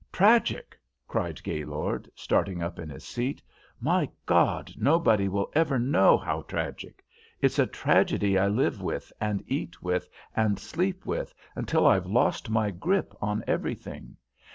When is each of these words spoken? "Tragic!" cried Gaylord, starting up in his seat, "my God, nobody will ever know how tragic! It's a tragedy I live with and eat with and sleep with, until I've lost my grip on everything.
"Tragic!" 0.11 0.75
cried 1.07 1.43
Gaylord, 1.43 2.09
starting 2.15 2.59
up 2.63 2.79
in 2.79 2.89
his 2.89 3.03
seat, 3.03 3.39
"my 3.79 4.09
God, 4.25 4.73
nobody 4.75 5.27
will 5.27 5.51
ever 5.53 5.77
know 5.77 6.17
how 6.17 6.41
tragic! 6.41 7.05
It's 7.39 7.59
a 7.59 7.67
tragedy 7.67 8.35
I 8.35 8.47
live 8.47 8.81
with 8.81 9.13
and 9.21 9.43
eat 9.45 9.83
with 9.83 10.09
and 10.35 10.57
sleep 10.57 11.05
with, 11.05 11.35
until 11.55 11.85
I've 11.85 12.07
lost 12.07 12.49
my 12.49 12.71
grip 12.71 13.13
on 13.21 13.43
everything. 13.45 14.17